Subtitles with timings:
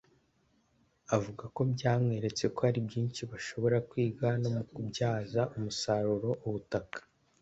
[1.17, 6.99] avuga ko byamweretse ko hari byinshi bashobora kwiga no mu kubyaza umusaruro ubutaka